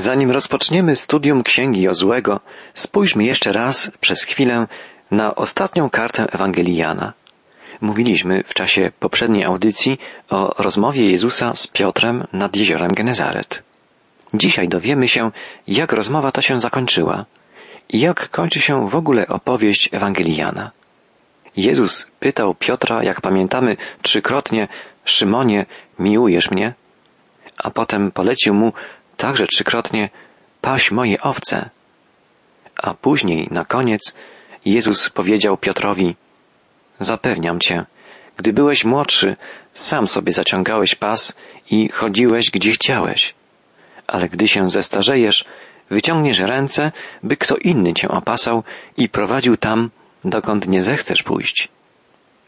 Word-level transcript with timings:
Zanim 0.00 0.30
rozpoczniemy 0.30 0.96
studium 0.96 1.42
Księgi 1.42 1.82
Jozłego, 1.82 2.40
spójrzmy 2.74 3.24
jeszcze 3.24 3.52
raz 3.52 3.92
przez 4.00 4.22
chwilę 4.22 4.66
na 5.10 5.34
ostatnią 5.34 5.90
kartę 5.90 6.26
Ewangelii 6.32 6.76
Jana. 6.76 7.12
Mówiliśmy 7.80 8.42
w 8.46 8.54
czasie 8.54 8.92
poprzedniej 9.00 9.44
audycji 9.44 9.98
o 10.30 10.62
rozmowie 10.62 11.10
Jezusa 11.10 11.54
z 11.54 11.66
Piotrem 11.66 12.26
nad 12.32 12.56
jeziorem 12.56 12.88
Genezaret. 12.88 13.62
Dzisiaj 14.34 14.68
dowiemy 14.68 15.08
się, 15.08 15.30
jak 15.66 15.92
rozmowa 15.92 16.32
ta 16.32 16.42
się 16.42 16.60
zakończyła 16.60 17.24
i 17.88 18.00
jak 18.00 18.30
kończy 18.30 18.60
się 18.60 18.88
w 18.88 18.96
ogóle 18.96 19.26
opowieść 19.28 19.88
Ewangelii 19.92 20.36
Jana. 20.36 20.70
Jezus 21.56 22.06
pytał 22.20 22.54
Piotra, 22.54 23.04
jak 23.04 23.20
pamiętamy, 23.20 23.76
trzykrotnie, 24.02 24.68
Szymonie, 25.04 25.66
miłujesz 25.98 26.50
mnie? 26.50 26.74
A 27.58 27.70
potem 27.70 28.10
polecił 28.10 28.54
mu 28.54 28.72
także 29.20 29.46
trzykrotnie, 29.46 30.10
paś 30.60 30.90
moje 30.90 31.20
owce. 31.20 31.70
A 32.76 32.94
później, 32.94 33.48
na 33.50 33.64
koniec, 33.64 34.14
Jezus 34.64 35.10
powiedział 35.10 35.56
Piotrowi, 35.56 36.16
zapewniam 37.00 37.60
cię, 37.60 37.86
gdy 38.36 38.52
byłeś 38.52 38.84
młodszy, 38.84 39.36
sam 39.74 40.06
sobie 40.06 40.32
zaciągałeś 40.32 40.94
pas 40.94 41.36
i 41.70 41.88
chodziłeś 41.88 42.50
gdzie 42.50 42.72
chciałeś. 42.72 43.34
Ale 44.06 44.28
gdy 44.28 44.48
się 44.48 44.70
zestarzejesz, 44.70 45.44
wyciągniesz 45.90 46.38
ręce, 46.38 46.92
by 47.22 47.36
kto 47.36 47.56
inny 47.56 47.94
cię 47.94 48.08
opasał 48.08 48.62
i 48.96 49.08
prowadził 49.08 49.56
tam, 49.56 49.90
dokąd 50.24 50.68
nie 50.68 50.82
zechcesz 50.82 51.22
pójść. 51.22 51.68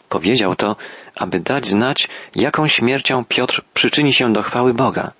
Powiedział 0.08 0.56
to, 0.56 0.76
aby 1.16 1.40
dać 1.40 1.66
znać, 1.66 2.08
jaką 2.34 2.66
śmiercią 2.66 3.24
Piotr 3.24 3.62
przyczyni 3.74 4.12
się 4.12 4.32
do 4.32 4.42
chwały 4.42 4.74
Boga. 4.74 5.12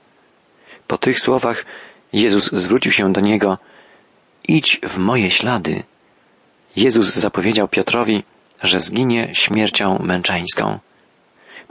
Po 0.92 0.98
tych 0.98 1.20
słowach 1.20 1.64
Jezus 2.12 2.52
zwrócił 2.52 2.92
się 2.92 3.12
do 3.12 3.20
niego, 3.20 3.58
idź 4.48 4.80
w 4.82 4.96
moje 4.98 5.30
ślady. 5.30 5.82
Jezus 6.76 7.14
zapowiedział 7.14 7.68
Piotrowi, 7.68 8.22
że 8.62 8.80
zginie 8.80 9.28
śmiercią 9.32 9.98
męczeńską. 9.98 10.78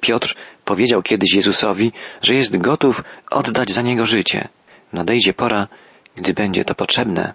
Piotr 0.01 0.35
powiedział 0.65 1.01
kiedyś 1.01 1.33
Jezusowi, 1.33 1.91
że 2.21 2.35
jest 2.35 2.57
gotów 2.57 3.03
oddać 3.31 3.71
za 3.71 3.81
niego 3.81 4.05
życie. 4.05 4.47
Nadejdzie 4.93 5.33
pora, 5.33 5.67
gdy 6.15 6.33
będzie 6.33 6.65
to 6.65 6.75
potrzebne. 6.75 7.33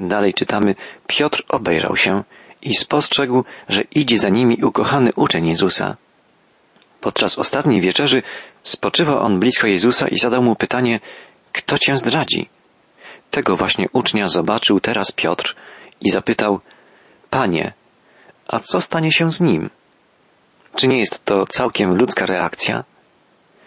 Dalej 0.00 0.34
czytamy, 0.34 0.74
Piotr 1.06 1.42
obejrzał 1.48 1.96
się 1.96 2.24
i 2.62 2.74
spostrzegł, 2.74 3.44
że 3.68 3.82
idzie 3.82 4.18
za 4.18 4.28
nimi 4.28 4.64
ukochany 4.64 5.10
uczeń 5.16 5.46
Jezusa. 5.46 5.96
Podczas 7.02 7.38
ostatniej 7.38 7.80
wieczerzy 7.80 8.22
spoczywał 8.62 9.18
on 9.18 9.40
blisko 9.40 9.66
Jezusa 9.66 10.08
i 10.08 10.18
zadał 10.18 10.42
mu 10.42 10.56
pytanie, 10.56 11.00
kto 11.52 11.78
cię 11.78 11.96
zdradzi? 11.96 12.48
Tego 13.30 13.56
właśnie 13.56 13.86
ucznia 13.92 14.28
zobaczył 14.28 14.80
teraz 14.80 15.12
Piotr 15.12 15.56
i 16.00 16.10
zapytał, 16.10 16.60
Panie, 17.30 17.72
a 18.48 18.60
co 18.60 18.80
stanie 18.80 19.12
się 19.12 19.32
z 19.32 19.40
nim? 19.40 19.70
Czy 20.76 20.88
nie 20.88 20.98
jest 20.98 21.24
to 21.24 21.46
całkiem 21.46 21.94
ludzka 21.94 22.26
reakcja? 22.26 22.84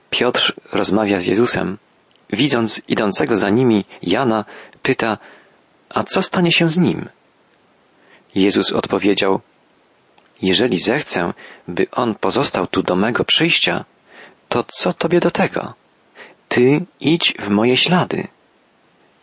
Piotr 0.09 0.53
rozmawia 0.71 1.19
z 1.19 1.25
Jezusem. 1.25 1.77
Widząc 2.29 2.81
idącego 2.87 3.37
za 3.37 3.49
nimi 3.49 3.85
Jana, 4.01 4.45
pyta, 4.83 5.17
a 5.89 6.03
co 6.03 6.21
stanie 6.21 6.51
się 6.51 6.69
z 6.69 6.77
nim? 6.77 7.09
Jezus 8.35 8.71
odpowiedział, 8.73 9.41
jeżeli 10.41 10.79
zechcę, 10.79 11.33
by 11.67 11.87
on 11.91 12.15
pozostał 12.15 12.67
tu 12.67 12.83
do 12.83 12.95
mego 12.95 13.23
przyjścia, 13.23 13.85
to 14.49 14.63
co 14.63 14.93
tobie 14.93 15.19
do 15.19 15.31
tego? 15.31 15.73
Ty 16.47 16.85
idź 16.99 17.33
w 17.39 17.49
moje 17.49 17.77
ślady. 17.77 18.27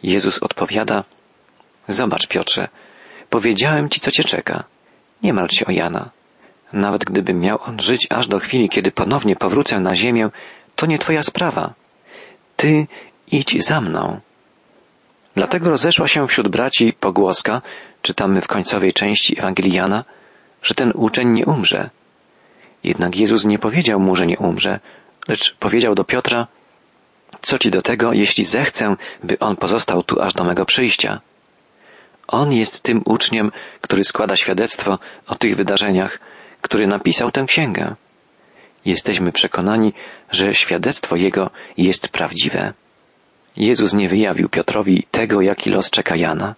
Jezus 0.02 0.38
odpowiada, 0.38 1.04
zobacz 1.88 2.26
Piotrze, 2.26 2.68
powiedziałem 3.30 3.88
ci, 3.88 4.00
co 4.00 4.10
cię 4.10 4.24
czeka. 4.24 4.64
Nie 5.22 5.32
martw 5.32 5.54
się 5.56 5.66
o 5.66 5.70
Jana. 5.70 6.10
Nawet 6.72 7.04
gdyby 7.04 7.34
miał 7.34 7.58
on 7.62 7.80
żyć 7.80 8.06
aż 8.10 8.28
do 8.28 8.38
chwili, 8.38 8.68
kiedy 8.68 8.90
ponownie 8.90 9.36
powrócę 9.36 9.80
na 9.80 9.94
ziemię, 9.94 10.28
to 10.76 10.86
nie 10.86 10.98
twoja 10.98 11.22
sprawa. 11.22 11.74
Ty 12.56 12.86
idź 13.32 13.64
za 13.64 13.80
mną. 13.80 14.20
Dlatego 15.34 15.70
rozeszła 15.70 16.08
się 16.08 16.26
wśród 16.26 16.48
braci 16.48 16.92
pogłoska, 16.92 17.62
czytamy 18.02 18.40
w 18.40 18.48
końcowej 18.48 18.92
części 18.92 19.38
Ewangelii 19.38 19.72
Jana, 19.72 20.04
że 20.62 20.74
ten 20.74 20.92
uczeń 20.94 21.28
nie 21.28 21.46
umrze. 21.46 21.90
Jednak 22.84 23.16
Jezus 23.16 23.44
nie 23.44 23.58
powiedział 23.58 24.00
mu, 24.00 24.16
że 24.16 24.26
nie 24.26 24.38
umrze, 24.38 24.80
lecz 25.28 25.54
powiedział 25.54 25.94
do 25.94 26.04
Piotra, 26.04 26.46
co 27.40 27.58
ci 27.58 27.70
do 27.70 27.82
tego, 27.82 28.12
jeśli 28.12 28.44
zechcę, 28.44 28.96
by 29.22 29.38
on 29.38 29.56
pozostał 29.56 30.02
tu 30.02 30.22
aż 30.22 30.34
do 30.34 30.44
mego 30.44 30.64
przyjścia? 30.64 31.20
On 32.28 32.52
jest 32.52 32.82
tym 32.82 33.02
uczniem, 33.04 33.52
który 33.80 34.04
składa 34.04 34.36
świadectwo 34.36 34.98
o 35.26 35.34
tych 35.34 35.56
wydarzeniach, 35.56 36.18
który 36.60 36.86
napisał 36.86 37.30
tę 37.30 37.44
księgę. 37.48 37.94
Jesteśmy 38.84 39.32
przekonani, 39.32 39.92
że 40.30 40.54
świadectwo 40.54 41.16
jego 41.16 41.50
jest 41.76 42.08
prawdziwe. 42.08 42.72
Jezus 43.56 43.94
nie 43.94 44.08
wyjawił 44.08 44.48
Piotrowi 44.48 45.06
tego, 45.10 45.40
jaki 45.40 45.70
los 45.70 45.90
czeka 45.90 46.16
Jana. 46.16 46.54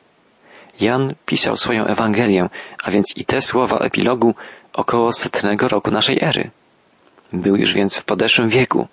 Jan 0.80 1.14
pisał 1.26 1.56
swoją 1.56 1.86
Ewangelię, 1.86 2.48
a 2.84 2.90
więc 2.90 3.16
i 3.16 3.24
te 3.24 3.40
słowa 3.40 3.78
epilogu 3.78 4.34
około 4.72 5.12
setnego 5.12 5.68
roku 5.68 5.90
naszej 5.90 6.18
ery. 6.22 6.50
Był 7.32 7.56
już 7.56 7.72
więc 7.72 7.98
w 7.98 8.04
podeszłym 8.04 8.48
wieku. 8.48 8.88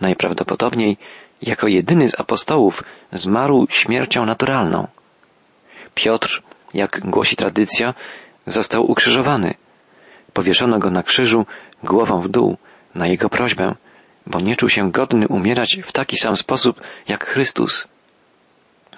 Najprawdopodobniej 0.00 0.96
jako 1.42 1.68
jedyny 1.68 2.08
z 2.08 2.20
apostołów 2.20 2.84
zmarł 3.12 3.66
śmiercią 3.70 4.26
naturalną. 4.26 4.88
Piotr, 5.94 6.42
jak 6.74 7.00
głosi 7.04 7.36
tradycja, 7.36 7.94
został 8.46 8.90
ukrzyżowany. 8.90 9.54
Powieszono 10.32 10.78
go 10.78 10.90
na 10.90 11.02
krzyżu 11.02 11.46
głową 11.82 12.20
w 12.20 12.28
dół 12.28 12.56
na 12.94 13.06
jego 13.06 13.28
prośbę, 13.28 13.74
bo 14.26 14.40
nie 14.40 14.56
czuł 14.56 14.68
się 14.68 14.90
godny 14.90 15.28
umierać 15.28 15.78
w 15.84 15.92
taki 15.92 16.16
sam 16.16 16.36
sposób 16.36 16.80
jak 17.08 17.24
Chrystus. 17.24 17.88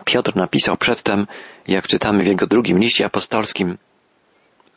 Piotr 0.06 0.36
napisał 0.36 0.76
przedtem, 0.76 1.26
jak 1.68 1.86
czytamy 1.86 2.24
w 2.24 2.26
jego 2.26 2.46
drugim 2.46 2.78
liście 2.78 3.06
apostolskim, 3.06 3.78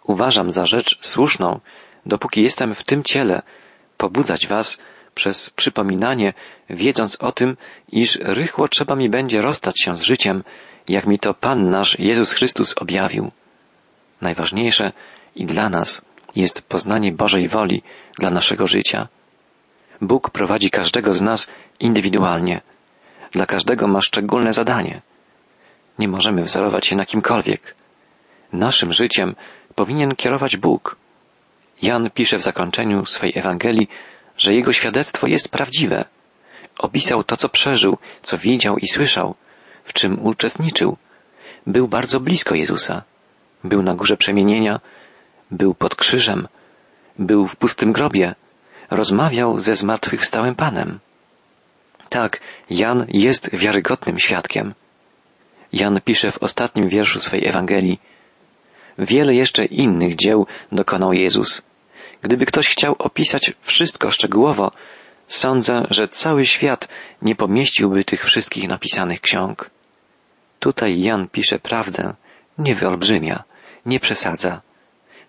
Uważam 0.10 0.52
za 0.52 0.66
rzecz 0.66 0.98
słuszną, 1.02 1.60
dopóki 2.06 2.42
jestem 2.42 2.76
w 2.76 2.84
tym 2.84 3.04
ciele, 3.04 3.42
pobudzać 3.98 4.48
was 4.48 4.78
przez 5.16 5.50
przypominanie, 5.50 6.34
wiedząc 6.70 7.16
o 7.16 7.32
tym, 7.32 7.58
iż 7.92 8.20
rychło 8.22 8.68
trzeba 8.68 8.96
mi 8.96 9.10
będzie 9.10 9.42
rozstać 9.42 9.82
się 9.82 9.98
z 9.98 10.02
życiem, 10.02 10.44
jak 10.88 11.08
mi 11.08 11.20
to 11.20 11.34
Pan 11.34 11.70
nasz 11.70 12.00
Jezus 12.00 12.32
Chrystus 12.32 12.76
objawił. 12.78 13.32
Najważniejsze 14.22 14.92
i 15.36 15.46
dla 15.46 15.70
nas 15.70 16.06
jest 16.36 16.62
poznanie 16.62 17.12
Bożej 17.12 17.48
woli 17.48 17.82
dla 18.20 18.30
naszego 18.30 18.68
życia. 18.68 19.08
Bóg 20.02 20.30
prowadzi 20.30 20.70
każdego 20.70 21.14
z 21.14 21.22
nas 21.22 21.52
indywidualnie. 21.80 22.62
Dla 23.32 23.46
każdego 23.46 23.88
ma 23.88 24.02
szczególne 24.02 24.54
zadanie. 24.54 25.02
Nie 26.00 26.08
możemy 26.08 26.44
wzorować 26.44 26.88
się 26.88 26.96
na 26.96 27.06
kimkolwiek. 27.06 27.76
Naszym 28.54 28.94
życiem 28.94 29.36
powinien 29.76 30.16
kierować 30.16 30.58
Bóg. 30.58 30.96
Jan 31.82 32.10
pisze 32.10 32.38
w 32.38 32.42
zakończeniu 32.42 33.06
swej 33.06 33.32
Ewangelii, 33.36 33.88
że 34.38 34.54
jego 34.54 34.74
świadectwo 34.74 35.28
jest 35.28 35.50
prawdziwe. 35.50 36.06
Opisał 36.78 37.24
to, 37.24 37.38
co 37.38 37.50
przeżył, 37.50 37.98
co 38.22 38.38
widział 38.38 38.78
i 38.78 38.88
słyszał, 38.88 39.36
w 39.84 39.94
czym 39.94 40.26
uczestniczył. 40.26 40.98
Był 41.68 41.88
bardzo 41.88 42.20
blisko 42.20 42.56
Jezusa. 42.56 43.04
Był 43.64 43.82
na 43.82 43.96
górze 43.96 44.18
przemienienia, 44.18 44.80
był 45.52 45.76
pod 45.76 45.96
krzyżem, 45.96 46.48
był 47.20 47.48
w 47.48 47.56
pustym 47.56 47.92
grobie, 47.92 48.36
rozmawiał 48.90 49.60
ze 49.60 49.76
zmartwychwstałym 49.76 50.56
Panem. 50.56 51.00
Tak, 52.10 52.40
Jan 52.70 53.06
jest 53.10 53.56
wiarygodnym 53.56 54.20
świadkiem. 54.20 54.74
Jan 55.74 56.02
pisze 56.06 56.32
w 56.32 56.44
ostatnim 56.44 56.90
wierszu 56.90 57.20
swej 57.20 57.48
Ewangelii, 57.48 58.00
Wiele 59.00 59.36
jeszcze 59.36 59.66
innych 59.66 60.16
dzieł 60.16 60.48
dokonał 60.72 61.14
Jezus. 61.14 61.62
Gdyby 62.22 62.46
ktoś 62.46 62.68
chciał 62.68 62.96
opisać 63.00 63.54
wszystko 63.62 64.12
szczegółowo, 64.12 64.72
sądzę, 65.28 65.84
że 65.90 66.08
cały 66.08 66.46
świat 66.46 66.90
nie 67.22 67.36
pomieściłby 67.36 68.04
tych 68.04 68.26
wszystkich 68.26 68.68
napisanych 68.68 69.22
ksiąg. 69.22 69.70
Tutaj 70.60 71.02
Jan 71.02 71.28
pisze 71.28 71.60
prawdę, 71.60 72.14
nie 72.58 72.76
wyolbrzymia, 72.76 73.44
nie 73.86 74.00
przesadza. 74.00 74.62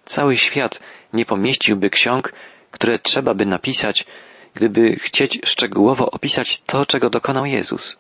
Cały 0.04 0.37
świat 0.37 0.81
nie 1.12 1.25
pomieściłby 1.25 1.90
ksiąg, 1.90 2.32
które 2.70 2.98
trzeba 2.98 3.34
by 3.34 3.46
napisać, 3.46 4.06
gdyby 4.54 4.96
chcieć 4.96 5.40
szczegółowo 5.44 6.10
opisać 6.10 6.60
to, 6.60 6.87
czego 6.87 7.10
dokonał 7.10 7.46
Jezus. 7.46 7.98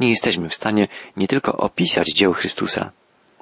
Nie 0.00 0.10
jesteśmy 0.10 0.48
w 0.48 0.54
stanie 0.54 0.88
nie 1.16 1.28
tylko 1.28 1.52
opisać 1.52 2.06
dzieł 2.08 2.32
Chrystusa, 2.32 2.90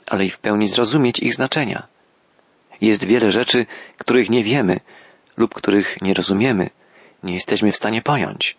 ale 0.06 0.25
i 0.25 0.31
w 0.31 0.38
pełni 0.38 0.69
zrozumieć 0.69 1.19
ich 1.20 1.35
znaczenia. 1.35 1.87
Jest 2.81 3.05
wiele 3.05 3.31
rzeczy, 3.31 3.67
których 3.99 4.31
nie 4.31 4.43
wiemy 4.43 4.81
lub 5.37 5.55
których 5.55 6.03
nie 6.03 6.14
rozumiemy, 6.14 6.70
nie 7.23 7.35
jesteśmy 7.35 7.73
w 7.73 7.76
stanie 7.76 8.03
pojąć. 8.03 8.56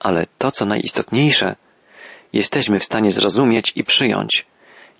Ale 0.00 0.26
to, 0.38 0.50
co 0.50 0.66
najistotniejsze, 0.66 1.56
jesteśmy 2.32 2.78
w 2.78 2.84
stanie 2.84 3.10
zrozumieć 3.10 3.72
i 3.76 3.84
przyjąć. 3.84 4.46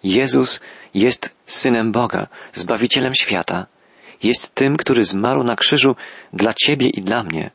Jezus 0.05 0.61
jest 0.95 1.35
Synem 1.47 1.93
Boga, 1.93 2.27
Zbawicielem 2.53 3.15
świata. 3.15 3.67
Jest 4.23 4.55
tym, 4.55 4.77
który 4.77 5.05
zmarł 5.05 5.45
na 5.45 5.57
krzyżu 5.57 5.97
dla 6.33 6.55
Ciebie 6.55 6.89
i 6.89 7.03
dla 7.03 7.23
mnie 7.23 7.51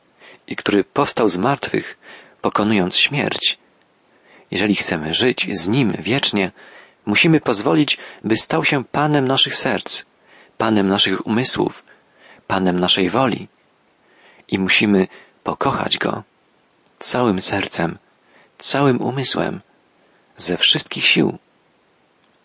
i 0.46 0.56
który 0.56 0.84
powstał 0.84 1.28
z 1.28 1.38
martwych, 1.38 1.98
pokonując 2.40 2.96
śmierć. 2.96 3.58
Jeżeli 4.50 4.74
chcemy 4.74 5.14
żyć 5.14 5.48
z 5.52 5.68
Nim 5.68 5.92
wiecznie, 5.98 6.52
musimy 7.06 7.40
pozwolić, 7.40 7.98
by 8.24 8.36
stał 8.36 8.64
się 8.64 8.84
Panem 8.84 9.28
naszych 9.28 9.56
serc, 9.56 10.04
Panem 10.58 10.88
naszych 10.88 11.26
umysłów, 11.26 11.84
Panem 12.46 12.78
naszej 12.78 13.10
woli. 13.10 13.48
I 14.48 14.58
musimy 14.58 15.06
pokochać 15.42 15.98
Go 15.98 16.22
całym 17.04 17.40
sercem, 17.40 17.98
całym 18.58 19.02
umysłem, 19.02 19.60
ze 20.36 20.56
wszystkich 20.56 21.06
sił. 21.06 21.38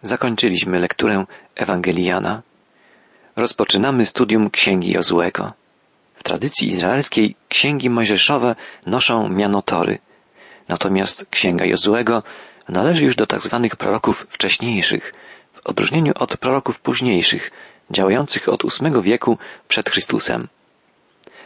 Zakończyliśmy 0.01 0.79
lekturę 0.79 1.25
Ewangeliana. 1.55 2.41
Rozpoczynamy 3.35 4.05
studium 4.05 4.49
Księgi 4.49 4.91
Jozłego. 4.91 5.53
W 6.13 6.23
tradycji 6.23 6.67
izraelskiej 6.67 7.35
księgi 7.49 7.89
mojżeszowe 7.89 8.55
noszą 8.85 9.29
miano 9.29 9.61
Tory, 9.61 9.99
natomiast 10.69 11.25
Księga 11.29 11.65
Jozłego 11.65 12.23
należy 12.69 13.05
już 13.05 13.15
do 13.15 13.25
tzw. 13.25 13.59
Tak 13.63 13.75
proroków 13.75 14.27
wcześniejszych, 14.29 15.13
w 15.53 15.67
odróżnieniu 15.67 16.13
od 16.15 16.37
proroków 16.37 16.79
późniejszych, 16.79 17.51
działających 17.91 18.49
od 18.49 18.63
VIII 18.63 19.01
wieku 19.01 19.37
przed 19.67 19.89
Chrystusem. 19.89 20.47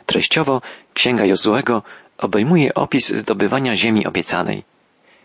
Treściowo 0.06 0.62
Księga 0.94 1.25
Jozłego 1.25 1.84
obejmuje 2.18 2.74
opis 2.74 3.10
zdobywania 3.10 3.75
ziemi 3.75 4.06
obiecanej, 4.06 4.64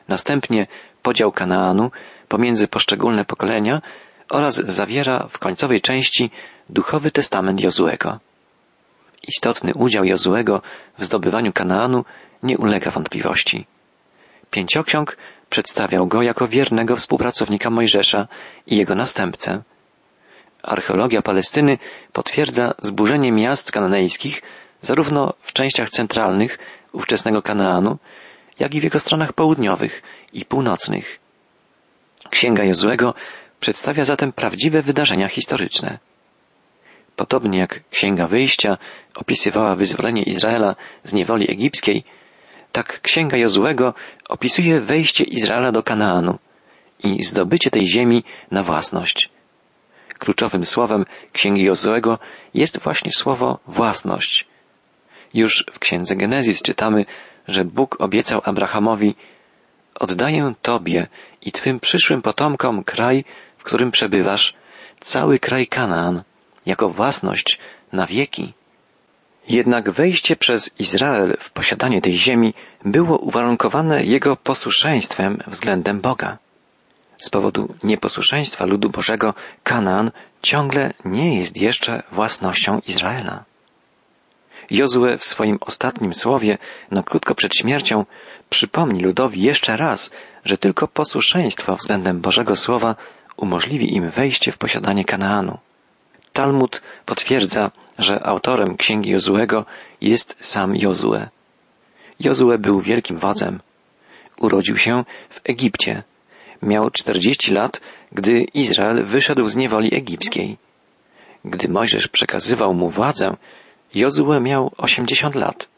następnie 0.09 0.67
podział 1.03 1.33
Kanaanu 1.33 1.91
pomiędzy 2.29 2.69
poszczególne 2.69 3.25
pokolenia 3.25 3.83
oraz 4.31 4.55
zawiera 4.55 5.27
w 5.31 5.39
końcowej 5.39 5.81
części 5.81 6.31
duchowy 6.69 7.11
testament 7.11 7.61
Jozłego. 7.61 8.19
Istotny 9.29 9.73
udział 9.75 10.05
Jozłego 10.05 10.62
w 10.99 11.05
zdobywaniu 11.05 11.53
Kanaanu 11.53 12.05
nie 12.43 12.59
ulega 12.59 12.91
wątpliwości. 12.91 13.67
Pięcioksiąg 14.50 15.17
przedstawiał 15.50 16.06
go 16.06 16.23
jako 16.23 16.49
wiernego 16.49 16.97
współpracownika 16.97 17.71
Mojżesza 17.71 18.29
i 18.67 18.77
jego 18.77 18.95
następcę. 18.95 19.62
Archeologia 20.62 21.23
Palestyny 21.23 21.79
potwierdza 22.12 22.75
zburzenie 22.83 23.33
miast 23.33 23.73
kananejskich 23.73 24.43
zarówno 24.83 25.35
w 25.41 25.53
częściach 25.53 25.91
centralnych 25.91 26.59
ówczesnego 26.93 27.43
Kanaanu, 27.43 27.99
jak 28.59 28.75
i 28.75 28.81
w 28.81 28.85
jego 28.85 28.99
stronach 28.99 29.33
południowych 29.33 30.03
i 30.33 30.45
północnych. 30.45 31.19
Księga 32.31 32.65
Jozłego 32.65 33.15
przedstawia 33.61 34.05
zatem 34.05 34.33
prawdziwe 34.33 34.83
wydarzenia 34.83 35.29
historyczne. 35.29 35.99
Podobnie 37.17 37.59
jak 37.59 37.81
Księga 37.91 38.27
Wyjścia 38.27 38.79
opisywała 39.15 39.75
wyzwolenie 39.75 40.23
Izraela 40.23 40.77
z 41.05 41.15
niewoli 41.15 41.50
egipskiej, 41.53 42.05
tak 42.73 43.00
Księga 43.00 43.37
Jozłego 43.37 43.94
opisuje 44.29 44.81
wejście 44.81 45.25
Izraela 45.25 45.73
do 45.73 45.82
Kanaanu 45.82 46.38
i 47.05 47.23
zdobycie 47.23 47.70
tej 47.70 47.87
ziemi 47.87 48.25
na 48.50 48.62
własność. 48.62 49.31
Kluczowym 50.19 50.67
słowem 50.67 51.05
Księgi 51.32 51.62
Jozłego 51.62 52.19
jest 52.55 52.79
właśnie 52.79 53.12
słowo 53.12 53.59
własność. 53.67 54.47
Już 55.35 55.65
w 55.73 55.79
Księdze 55.79 56.17
Genezis 56.17 56.62
czytamy, 56.62 57.05
że 57.49 57.65
Bóg 57.65 58.00
obiecał 58.00 58.41
Abrahamowi 58.44 59.14
Oddaję 59.94 60.55
Tobie 60.62 61.06
i 61.43 61.53
Twym 61.53 61.81
przyszłym 61.81 62.23
potomkom 62.23 62.85
kraj, 62.85 63.25
w 63.59 63.62
którym 63.62 63.91
przebywasz, 63.91 64.55
cały 65.00 65.38
kraj 65.38 65.67
Kanaan, 65.67 66.23
jako 66.67 66.88
własność 66.88 67.59
na 67.93 68.06
wieki. 68.06 68.53
Jednak 69.49 69.91
wejście 69.91 70.37
przez 70.37 70.71
Izrael 70.79 71.37
w 71.39 71.50
posiadanie 71.50 72.00
tej 72.00 72.17
ziemi 72.17 72.55
było 72.85 73.19
uwarunkowane 73.19 74.05
jego 74.05 74.37
posłuszeństwem 74.37 75.39
względem 75.47 76.00
Boga. 76.00 76.39
Z 77.19 77.31
powodu 77.31 77.75
nieposłuszeństwa 77.83 78.67
ludu 78.67 78.91
Bożego 78.91 79.35
Kanaan 79.62 80.11
ciągle 80.43 80.93
nie 81.05 81.39
jest 81.39 81.56
jeszcze 81.56 82.03
własnością 82.12 82.81
Izraela. 82.89 83.45
Jozue 84.71 85.19
w 85.19 85.25
swoim 85.25 85.59
ostatnim 85.61 86.15
słowie, 86.15 86.59
no 86.91 87.03
krótko 87.03 87.35
przed 87.35 87.56
śmiercią, 87.56 88.05
przypomni 88.50 89.00
ludowi 89.00 89.43
jeszcze 89.43 89.77
raz, 89.77 90.11
że 90.45 90.59
tylko 90.59 90.89
posłuszeństwo 90.89 91.77
względem 91.77 92.21
Bożego 92.21 92.56
Słowa 92.56 92.97
umożliwi 93.37 93.95
im 93.95 94.11
wejście 94.11 94.53
w 94.53 94.59
posiadanie 94.59 95.05
Kanaanu. 95.05 95.59
Talmud 96.38 96.82
potwierdza, 97.06 97.70
że 97.99 98.26
autorem 98.26 98.76
księgi 98.76 99.11
Jozuego 99.11 99.64
jest 100.00 100.37
sam 100.40 100.76
Jozue. 100.76 101.29
Jozue 102.20 102.58
był 102.58 102.81
wielkim 102.81 103.19
wodzem. 103.19 103.61
Urodził 104.40 104.76
się 104.76 105.05
w 105.31 105.40
Egipcie. 105.44 106.02
Miał 106.62 106.90
czterdzieści 106.90 107.52
lat, 107.52 107.81
gdy 108.12 108.43
Izrael 108.43 109.05
wyszedł 109.05 109.49
z 109.49 109.56
niewoli 109.56 109.94
egipskiej. 109.94 110.56
Gdy 111.44 111.69
Mojżesz 111.69 112.08
przekazywał 112.08 112.75
mu 112.75 112.90
władzę, 112.90 113.37
Jozue 113.94 114.40
miał 114.40 114.73
osiemdziesiąt 114.76 115.35
lat. 115.35 115.69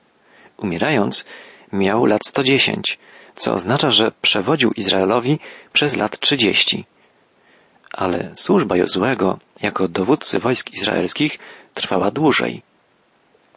Umierając, 0.57 1.27
miał 1.73 2.05
lat 2.05 2.27
sto 2.27 2.43
dziesięć, 2.43 2.99
co 3.35 3.53
oznacza, 3.53 3.91
że 3.91 4.13
przewodził 4.23 4.71
Izraelowi 4.77 5.39
przez 5.73 5.97
lat 5.97 6.19
trzydzieści. 6.19 6.85
Ale 7.93 8.31
służba 8.35 8.77
Jozuego 8.77 9.39
jako 9.63 9.89
dowódcy 9.89 10.39
wojsk 10.39 10.73
izraelskich 10.73 11.39
trwała 11.75 12.11
dłużej. 12.11 12.63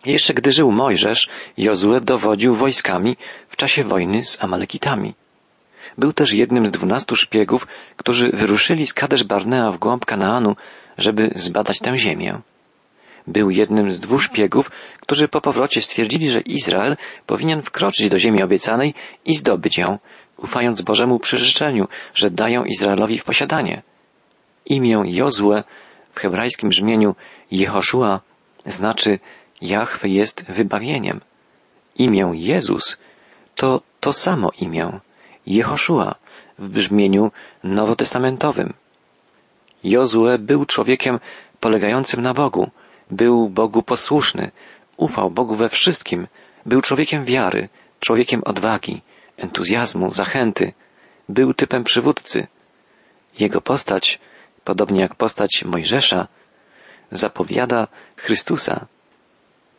Jeszcze 0.06 0.34
gdy 0.34 0.52
żył 0.52 0.72
Mojżesz, 0.72 1.30
Jozue 1.58 2.02
dowodził 2.02 2.56
wojskami 2.56 3.18
w 3.50 3.56
czasie 3.56 3.84
wojny 3.84 4.24
z 4.24 4.44
Amalekitami. 4.44 5.14
Był 5.98 6.14
też 6.14 6.34
jednym 6.34 6.68
z 6.68 6.72
dwunastu 6.72 7.16
szpiegów, 7.16 7.68
którzy 7.98 8.30
wyruszyli 8.34 8.88
z 8.88 8.94
Kadesz 8.94 9.24
Barnea 9.24 9.72
w 9.72 9.78
głąb 9.78 10.06
Kanaanu, 10.06 10.56
żeby 10.98 11.30
zbadać 11.36 11.80
tę 11.80 11.98
ziemię. 11.98 12.42
Był 13.28 13.50
jednym 13.50 13.92
z 13.92 14.00
dwóch 14.00 14.24
szpiegów, 14.24 14.72
którzy 15.02 15.28
po 15.28 15.42
powrocie 15.42 15.82
stwierdzili, 15.82 16.30
że 16.30 16.42
Izrael 16.42 16.98
powinien 17.26 17.62
wkroczyć 17.62 18.10
do 18.10 18.20
ziemi 18.20 18.44
obiecanej 18.44 18.94
i 19.26 19.36
zdobyć 19.36 19.78
ją, 19.78 20.00
ufając 20.38 20.82
Bożemu 20.82 21.20
przyrzeczeniu, 21.20 21.88
że 22.14 22.32
dają 22.32 22.64
Izraelowi 22.64 23.20
w 23.20 23.24
posiadanie. 23.24 23.82
Imię 24.66 25.04
Jozue 25.06 25.64
w 26.14 26.20
hebrajskim 26.20 26.70
brzmieniu 26.70 27.16
Jehoszua 27.52 28.22
znaczy 28.66 29.20
Jahwe 29.62 30.10
jest 30.10 30.46
wybawieniem. 30.46 31.22
Imię 31.96 32.32
Jezus 32.34 32.98
to 33.56 33.82
to 34.00 34.14
samo 34.14 34.50
imię 34.60 35.00
Jehoszua 35.46 36.16
w 36.60 36.68
brzmieniu 36.68 37.32
nowotestamentowym. 37.64 38.74
Jozue 39.84 40.38
był 40.40 40.66
człowiekiem 40.66 41.20
polegającym 41.60 42.22
na 42.22 42.34
Bogu, 42.34 42.70
był 43.12 43.50
Bogu 43.50 43.84
posłuszny, 43.84 44.52
ufał 44.98 45.32
Bogu 45.32 45.56
we 45.56 45.70
wszystkim, 45.70 46.28
był 46.66 46.82
człowiekiem 46.82 47.26
wiary, 47.26 47.70
człowiekiem 48.00 48.42
odwagi, 48.46 49.02
entuzjazmu, 49.38 50.12
zachęty, 50.12 50.74
był 51.30 51.54
typem 51.54 51.84
przywódcy. 51.84 52.48
Jego 53.40 53.62
postać, 53.62 54.20
podobnie 54.64 55.02
jak 55.02 55.16
postać 55.16 55.64
Mojżesza, 55.66 56.28
zapowiada 57.12 57.88
Chrystusa. 58.16 58.86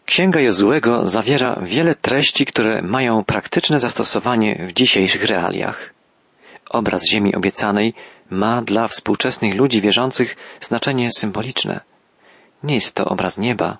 Księga 0.07 0.41
Jozułego 0.41 1.07
zawiera 1.07 1.61
wiele 1.63 1.95
treści, 1.95 2.47
które 2.47 2.83
mają 2.83 3.25
praktyczne 3.25 3.81
zastosowanie 3.81 4.67
w 4.69 4.73
dzisiejszych 4.73 5.25
realiach. 5.25 5.95
Obraz 6.71 7.09
ziemi 7.11 7.35
obiecanej 7.35 7.95
ma 8.31 8.63
dla 8.63 8.89
współczesnych 8.89 9.55
ludzi 9.55 9.81
wierzących 9.81 10.37
znaczenie 10.61 11.09
symboliczne. 11.17 11.81
Nie 12.63 12.75
jest 12.75 12.95
to 12.95 13.05
obraz 13.05 13.39
nieba. 13.39 13.79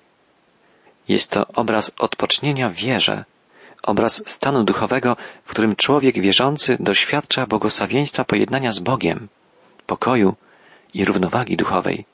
Jest 1.07 1.31
to 1.31 1.47
obraz 1.47 1.91
odpocznienia 1.99 2.69
w 2.69 2.73
wierze, 2.73 3.25
obraz 3.83 4.23
stanu 4.25 4.63
duchowego, 4.63 5.17
w 5.45 5.49
którym 5.49 5.75
człowiek 5.75 6.19
wierzący 6.19 6.77
doświadcza 6.79 7.47
błogosławieństwa 7.47 8.23
pojednania 8.23 8.71
z 8.71 8.79
Bogiem, 8.79 9.27
pokoju 9.85 10.35
i 10.95 11.05
równowagi 11.05 11.57
duchowej. 11.57 12.05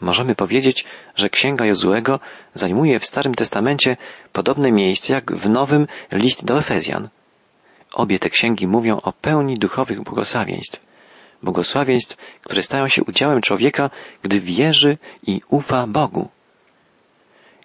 Możemy 0.00 0.34
powiedzieć, 0.34 0.84
że 1.14 1.28
Księga 1.28 1.66
Jozuego 1.66 2.20
zajmuje 2.54 2.98
w 2.98 3.06
Starym 3.06 3.34
Testamencie 3.34 3.96
podobne 4.32 4.72
miejsce 4.72 5.12
jak 5.14 5.32
w 5.32 5.50
Nowym 5.50 5.86
list 6.12 6.44
do 6.44 6.58
Efezjan. 6.58 7.08
Obie 7.92 8.18
te 8.18 8.30
księgi 8.30 8.66
mówią 8.66 9.00
o 9.00 9.12
pełni 9.12 9.54
duchowych 9.54 10.02
błogosławieństw 10.02 10.88
błogosławieństw, 11.42 12.16
które 12.44 12.62
stają 12.62 12.88
się 12.88 13.04
udziałem 13.04 13.40
człowieka, 13.40 13.90
gdy 14.22 14.40
wierzy 14.40 14.98
i 15.26 15.40
ufa 15.48 15.86
Bogu. 15.86 16.28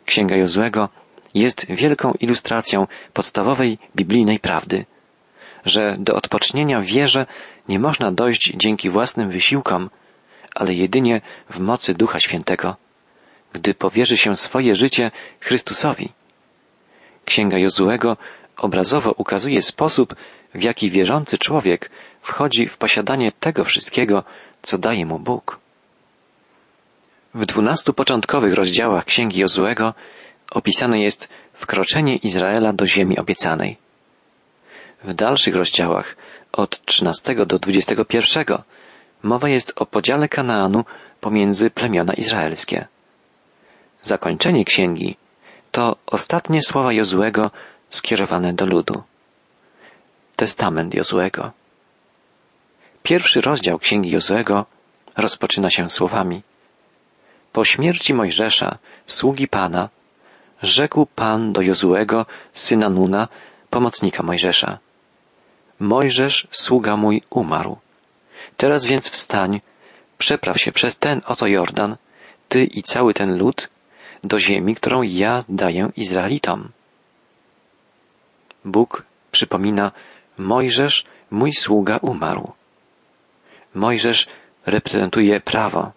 Księga 0.06 0.36
Jozłego 0.36 0.90
jest 1.34 1.66
wielką 1.70 2.14
ilustracją 2.20 2.88
podstawowej 3.14 3.78
biblijnej 3.96 4.40
prawdy, 4.40 4.86
że 5.66 5.96
do 6.00 6.16
odpocznienia 6.16 6.80
w 6.80 6.86
wierze 6.86 7.26
nie 7.70 7.80
można 7.80 8.12
dojść 8.12 8.54
dzięki 8.56 8.90
własnym 8.90 9.30
wysiłkom, 9.30 9.90
ale 10.56 10.74
jedynie 10.74 11.22
w 11.50 11.60
mocy 11.60 11.94
Ducha 11.94 12.20
Świętego, 12.20 12.76
gdy 13.54 13.74
powierzy 13.74 14.18
się 14.18 14.36
swoje 14.36 14.76
życie 14.76 15.12
Chrystusowi. 15.40 16.12
Księga 17.26 17.58
Jozuego 17.58 18.18
obrazowo 18.58 19.12
ukazuje 19.12 19.62
sposób, 19.62 20.16
w 20.54 20.64
jaki 20.64 20.90
wierzący 20.90 21.38
człowiek 21.38 21.90
wchodzi 22.22 22.68
w 22.68 22.78
posiadanie 22.78 23.32
tego 23.32 23.64
wszystkiego, 23.64 24.24
co 24.62 24.78
daje 24.78 25.06
mu 25.06 25.20
Bóg. 25.20 25.60
W 27.34 27.46
dwunastu 27.46 27.94
początkowych 27.94 28.54
rozdziałach 28.54 29.06
Księgi 29.06 29.40
Jozuego 29.40 29.94
opisane 30.52 31.00
jest 31.00 31.30
wkroczenie 31.54 32.16
Izraela 32.16 32.74
do 32.74 32.86
ziemi 32.86 33.20
obiecanej. 33.20 33.78
W 35.04 35.14
dalszych 35.14 35.56
rozdziałach 35.56 36.16
od 36.52 36.86
13 36.86 37.36
do 37.46 37.60
21 37.60 38.46
mowa 39.24 39.50
jest 39.50 39.74
o 39.76 39.86
podziale 39.86 40.28
Kanaanu 40.28 40.86
pomiędzy 41.22 41.70
plemiona 41.70 42.14
izraelskie. 42.14 42.88
Zakończenie 44.02 44.66
księgi 44.66 45.18
to 45.72 45.96
ostatnie 46.06 46.62
słowa 46.62 46.94
Jozuego 46.94 47.52
skierowane 47.90 48.54
do 48.54 48.66
ludu. 48.66 49.04
Testament 50.36 50.94
Jozuego. 50.94 51.52
Pierwszy 53.04 53.42
rozdział 53.42 53.80
księgi 53.80 54.12
Jozuego 54.12 54.66
rozpoczyna 55.18 55.70
się 55.70 55.90
słowami 55.90 56.44
Po 57.54 57.66
śmierci 57.66 58.14
Mojżesza, 58.14 58.78
sługi 59.08 59.48
Pana, 59.48 59.90
rzekł 60.62 61.06
Pan 61.06 61.54
do 61.54 61.62
Jozuego, 61.62 62.26
syna 62.54 62.90
Nuna, 62.90 63.28
pomocnika 63.70 64.24
Mojżesza. 64.24 64.78
Mojżesz, 65.80 66.48
sługa 66.52 66.98
mój, 66.98 67.22
umarł. 67.30 67.78
Teraz 68.58 68.86
więc 68.86 69.10
wstań, 69.10 69.62
przepraw 70.18 70.58
się 70.58 70.72
przez 70.72 70.96
ten 70.96 71.22
oto 71.26 71.48
Jordan, 71.48 71.98
ty 72.50 72.64
i 72.64 72.84
cały 72.84 73.14
ten 73.14 73.38
lud, 73.38 73.70
do 74.24 74.40
ziemi, 74.40 74.76
którą 74.76 75.02
ja 75.02 75.44
daję 75.50 75.90
Izraelitom. 75.98 76.72
Bóg 78.66 79.04
przypomina, 79.32 79.92
Mojżesz, 80.38 81.06
mój 81.32 81.54
sługa, 81.54 81.98
umarł. 81.98 82.52
Mojżesz 83.74 84.28
reprezentuje 84.66 85.40
prawo, 85.40 85.92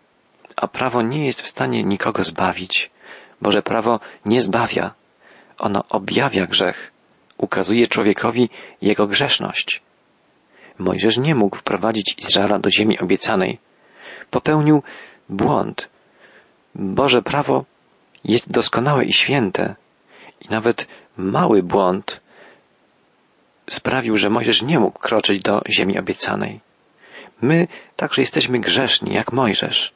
a 0.57 0.69
prawo 0.69 1.03
nie 1.03 1.27
jest 1.27 1.43
w 1.43 1.49
stanie 1.49 1.85
nikogo 1.85 2.23
zbawić. 2.23 2.91
Boże 3.41 3.63
prawo 3.63 4.01
nie 4.25 4.41
zbawia. 4.41 4.95
Ono 5.59 5.85
objawia 5.89 6.47
grzech, 6.47 6.93
ukazuje 7.39 7.87
człowiekowi 7.87 8.49
jego 8.83 9.07
grzeszność. 9.07 9.83
Mojżesz 10.79 11.19
nie 11.19 11.35
mógł 11.35 11.57
wprowadzić 11.57 12.15
Izraela 12.19 12.59
do 12.59 12.71
ziemi 12.71 12.99
obiecanej. 12.99 13.59
Popełnił 14.31 14.83
błąd. 15.29 15.89
Boże 16.75 17.23
prawo 17.23 17.65
jest 18.25 18.51
doskonałe 18.51 19.05
i 19.05 19.13
święte. 19.13 19.75
I 20.41 20.49
nawet 20.49 20.89
mały 21.17 21.63
błąd 21.63 22.21
sprawił, 23.71 24.17
że 24.17 24.31
Mojżesz 24.31 24.63
nie 24.63 24.79
mógł 24.79 24.99
kroczyć 24.99 25.43
do 25.43 25.63
ziemi 25.71 25.99
obiecanej. 25.99 26.61
My 27.43 27.69
także 27.97 28.23
jesteśmy 28.23 28.59
grzeszni, 28.59 29.15
jak 29.15 29.33
Mojżesz. 29.33 29.93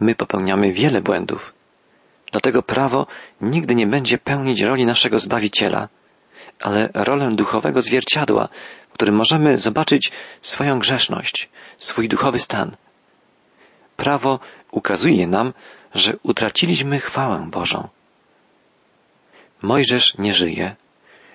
My 0.00 0.14
popełniamy 0.14 0.72
wiele 0.72 1.00
błędów. 1.00 1.54
Dlatego 2.32 2.62
prawo 2.62 3.06
nigdy 3.40 3.74
nie 3.74 3.86
będzie 3.86 4.18
pełnić 4.18 4.60
roli 4.60 4.86
naszego 4.86 5.18
Zbawiciela, 5.18 5.88
ale 6.62 6.88
rolę 6.94 7.30
duchowego 7.32 7.82
zwierciadła, 7.82 8.48
którym 8.96 9.14
możemy 9.14 9.58
zobaczyć 9.58 10.12
swoją 10.42 10.78
grzeszność, 10.78 11.48
swój 11.78 12.08
duchowy 12.08 12.38
stan. 12.38 12.76
Prawo 13.96 14.40
ukazuje 14.70 15.26
nam, 15.26 15.52
że 15.94 16.16
utraciliśmy 16.22 17.00
chwałę 17.00 17.48
Bożą. 17.50 17.88
Mojżesz 19.62 20.18
nie 20.18 20.32
żyje. 20.32 20.76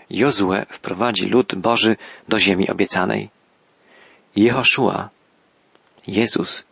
Jozue 0.09 0.65
wprowadzi 0.69 1.25
lud 1.25 1.55
Boży 1.55 1.95
do 2.27 2.39
ziemi 2.39 2.69
obiecanej. 2.69 3.29
Jehoszua, 4.35 5.09
Jezus, 6.07 6.63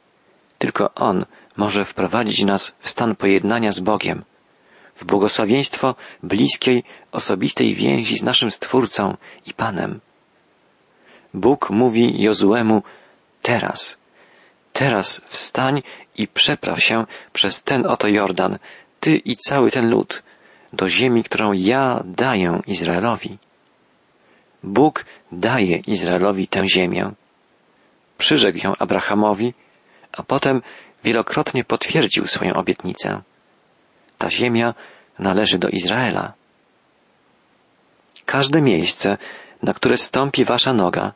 tylko 0.57 0.93
On 0.93 1.25
może 1.57 1.85
wprowadzić 1.85 2.43
nas 2.43 2.75
w 2.79 2.89
stan 2.89 3.15
pojednania 3.15 3.71
z 3.71 3.79
Bogiem, 3.79 4.23
w 4.95 5.05
błogosławieństwo 5.05 5.95
bliskiej, 6.23 6.83
osobistej 7.11 7.75
więzi 7.75 8.17
z 8.17 8.23
naszym 8.23 8.51
Stwórcą 8.51 9.17
i 9.45 9.53
Panem. 9.53 9.99
Bóg 11.33 11.69
mówi 11.69 12.21
Jozuemu 12.21 12.83
teraz, 13.41 13.97
teraz 14.73 15.21
wstań 15.27 15.81
i 16.17 16.27
przepraw 16.27 16.83
się 16.83 17.05
przez 17.33 17.63
ten 17.63 17.85
oto 17.85 18.07
Jordan, 18.07 18.59
ty 18.99 19.15
i 19.17 19.35
cały 19.35 19.71
ten 19.71 19.89
lud, 19.89 20.23
do 20.73 20.89
ziemi, 20.89 21.23
którą 21.23 21.51
ja 21.53 22.03
daję 22.05 22.61
Izraelowi. 22.67 23.37
Bóg 24.63 25.05
daje 25.31 25.77
Izraelowi 25.77 26.47
tę 26.47 26.67
ziemię. 26.67 27.11
Przyrzekł 28.17 28.57
ją 28.57 28.75
Abrahamowi, 28.79 29.53
a 30.11 30.23
potem 30.23 30.61
wielokrotnie 31.03 31.63
potwierdził 31.63 32.27
swoją 32.27 32.53
obietnicę. 32.53 33.21
Ta 34.17 34.29
ziemia 34.29 34.73
należy 35.19 35.57
do 35.57 35.69
Izraela. 35.69 36.33
Każde 38.25 38.61
miejsce, 38.61 39.17
na 39.63 39.73
które 39.73 39.97
stąpi 39.97 40.45
wasza 40.45 40.73
noga, 40.73 41.13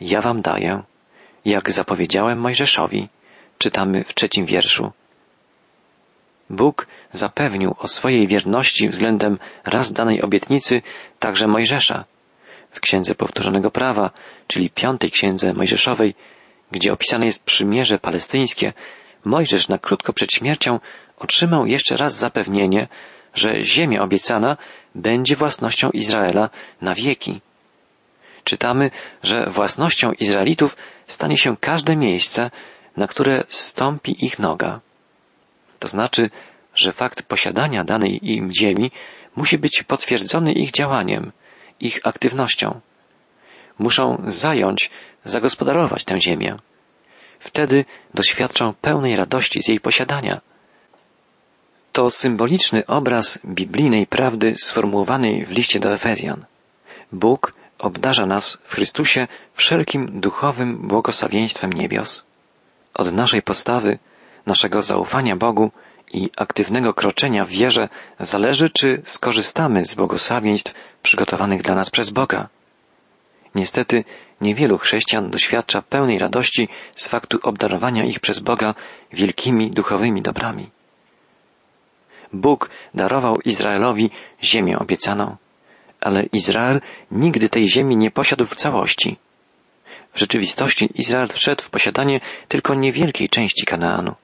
ja 0.00 0.20
wam 0.20 0.42
daję, 0.42 0.82
jak 1.44 1.72
zapowiedziałem 1.72 2.38
Mojżeszowi, 2.38 3.08
czytamy 3.58 4.04
w 4.04 4.14
trzecim 4.14 4.46
wierszu. 4.46 4.92
Bóg 6.50 6.86
zapewnił 7.12 7.74
o 7.78 7.88
swojej 7.88 8.26
wierności 8.26 8.88
względem 8.88 9.38
raz 9.64 9.92
danej 9.92 10.22
obietnicy 10.22 10.82
także 11.18 11.46
Mojżesza. 11.46 12.04
W 12.70 12.80
Księdze 12.80 13.14
Powtórzonego 13.14 13.70
Prawa, 13.70 14.10
czyli 14.46 14.70
piątej 14.70 15.10
Księdze 15.10 15.52
Mojżeszowej, 15.52 16.14
gdzie 16.70 16.92
opisane 16.92 17.26
jest 17.26 17.44
przymierze 17.44 17.98
palestyńskie, 17.98 18.72
Mojżesz 19.24 19.68
na 19.68 19.78
krótko 19.78 20.12
przed 20.12 20.32
śmiercią 20.32 20.80
otrzymał 21.18 21.66
jeszcze 21.66 21.96
raz 21.96 22.16
zapewnienie, 22.16 22.88
że 23.34 23.62
ziemia 23.62 24.02
obiecana 24.02 24.56
będzie 24.94 25.36
własnością 25.36 25.90
Izraela 25.90 26.50
na 26.80 26.94
wieki. 26.94 27.40
Czytamy, 28.44 28.90
że 29.22 29.46
własnością 29.50 30.12
Izraelitów 30.12 30.76
stanie 31.06 31.36
się 31.36 31.56
każde 31.56 31.96
miejsce, 31.96 32.50
na 32.96 33.06
które 33.06 33.44
stąpi 33.48 34.24
ich 34.24 34.38
noga. 34.38 34.80
To 35.78 35.88
znaczy, 35.88 36.30
że 36.74 36.92
fakt 36.92 37.22
posiadania 37.22 37.84
danej 37.84 38.32
im 38.32 38.52
ziemi 38.52 38.90
musi 39.36 39.58
być 39.58 39.82
potwierdzony 39.82 40.52
ich 40.52 40.70
działaniem, 40.70 41.32
ich 41.80 42.00
aktywnością. 42.04 42.80
Muszą 43.78 44.22
zająć, 44.26 44.90
zagospodarować 45.24 46.04
tę 46.04 46.20
ziemię. 46.20 46.56
Wtedy 47.38 47.84
doświadczą 48.14 48.74
pełnej 48.74 49.16
radości 49.16 49.62
z 49.62 49.68
jej 49.68 49.80
posiadania. 49.80 50.40
To 51.92 52.10
symboliczny 52.10 52.86
obraz 52.86 53.38
biblijnej 53.46 54.06
prawdy 54.06 54.54
sformułowanej 54.58 55.46
w 55.46 55.50
liście 55.50 55.80
do 55.80 55.92
Efezjan. 55.92 56.44
Bóg 57.12 57.54
obdarza 57.82 58.26
nas 58.26 58.58
w 58.64 58.74
Chrystusie 58.74 59.28
wszelkim 59.54 60.20
duchowym 60.20 60.88
błogosławieństwem 60.88 61.72
niebios. 61.72 62.24
Od 62.94 63.12
naszej 63.12 63.42
postawy, 63.42 63.98
naszego 64.46 64.82
zaufania 64.82 65.36
Bogu 65.36 65.70
i 66.12 66.30
aktywnego 66.36 66.94
kroczenia 66.94 67.44
w 67.44 67.48
wierze 67.48 67.88
zależy, 68.20 68.70
czy 68.70 69.02
skorzystamy 69.04 69.86
z 69.86 69.94
błogosławieństw 69.94 70.74
przygotowanych 71.02 71.62
dla 71.62 71.74
nas 71.74 71.90
przez 71.90 72.10
Boga. 72.10 72.48
Niestety 73.54 74.04
niewielu 74.40 74.78
chrześcijan 74.78 75.30
doświadcza 75.30 75.82
pełnej 75.82 76.18
radości 76.18 76.68
z 76.94 77.08
faktu 77.08 77.38
obdarowania 77.42 78.04
ich 78.04 78.20
przez 78.20 78.38
Boga 78.38 78.74
wielkimi 79.12 79.70
duchowymi 79.70 80.22
dobrami. 80.22 80.70
Bóg 82.32 82.70
darował 82.94 83.36
Izraelowi 83.44 84.10
ziemię 84.42 84.78
obiecaną, 84.78 85.36
ale 86.04 86.22
Izrael 86.22 86.80
nigdy 87.10 87.48
tej 87.48 87.68
ziemi 87.68 87.96
nie 87.96 88.10
posiadł 88.10 88.46
w 88.46 88.54
całości. 88.54 89.16
W 90.12 90.18
rzeczywistości 90.18 90.90
Izrael 90.94 91.28
wszedł 91.28 91.62
w 91.62 91.70
posiadanie 91.70 92.20
tylko 92.48 92.74
niewielkiej 92.74 93.28
części 93.28 93.64
Kanaanu. 93.66 94.14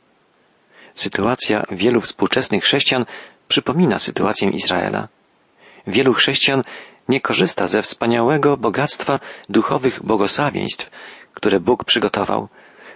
Sytuacja 0.94 1.64
wielu 1.70 2.00
współczesnych 2.00 2.64
chrześcijan 2.64 3.06
przypomina 3.48 3.98
sytuację 3.98 4.50
Izraela. 4.50 5.08
Wielu 5.86 6.12
chrześcijan 6.14 6.62
nie 7.08 7.20
korzysta 7.20 7.66
ze 7.66 7.82
wspaniałego 7.82 8.56
bogactwa 8.56 9.20
duchowych 9.48 10.02
błogosławieństw, 10.02 10.90
które 11.34 11.60
Bóg 11.60 11.84
przygotował. 11.84 12.48